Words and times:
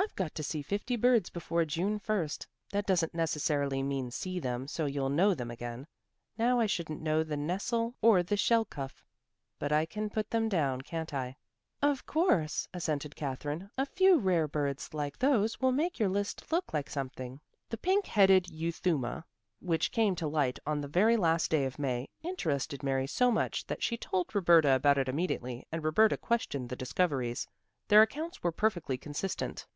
"I've 0.00 0.14
got 0.24 0.32
to 0.36 0.42
see 0.44 0.62
fifty 0.62 0.94
birds 0.96 1.28
before 1.30 1.64
June 1.64 1.98
1st; 2.00 2.46
that 2.70 2.86
doesn't 2.86 3.14
necessarily 3.16 3.82
mean 3.82 4.10
see 4.12 4.38
them 4.40 4.66
so 4.68 4.86
you'll 4.86 5.08
know 5.08 5.34
them 5.34 5.50
again. 5.50 5.86
Now 6.38 6.58
I 6.60 6.66
shouldn't 6.66 7.02
know 7.02 7.22
the 7.24 7.36
nestle 7.36 7.94
or 8.00 8.22
the 8.22 8.36
shelcuff, 8.36 9.04
but 9.58 9.72
I 9.72 9.86
can 9.86 10.08
put 10.10 10.30
them 10.30 10.48
down, 10.48 10.80
can't 10.82 11.12
I?" 11.12 11.36
"Of 11.82 12.06
course," 12.06 12.68
assented 12.72 13.14
Katherine, 13.16 13.70
"a 13.78 13.86
few 13.86 14.18
rare 14.20 14.46
birds 14.48 14.92
like 14.94 15.18
those 15.18 15.60
will 15.60 15.72
make 15.72 15.98
your 15.98 16.08
list 16.08 16.50
look 16.52 16.72
like 16.72 16.88
something." 16.90 17.40
The 17.68 17.76
pink 17.76 18.06
headed 18.06 18.46
euthuma, 18.50 19.24
which 19.60 19.90
came 19.92 20.14
to 20.16 20.26
light 20.28 20.58
on 20.66 20.80
the 20.80 20.88
very 20.88 21.16
last 21.16 21.50
day 21.50 21.64
of 21.64 21.76
May, 21.78 22.08
interested 22.22 22.82
Mary 22.84 23.06
so 23.08 23.30
much 23.32 23.66
that 23.66 23.82
she 23.84 23.96
told 23.96 24.32
Roberta 24.34 24.70
about 24.74 24.96
it 24.98 25.08
immediately 25.08 25.66
and 25.72 25.82
Roberta 25.84 26.16
questioned 26.16 26.68
the 26.68 26.76
discoverers. 26.76 27.46
Their 27.88 28.02
accounts 28.02 28.42
were 28.44 28.52
perfectly 28.52 28.96
consistent. 28.96 29.66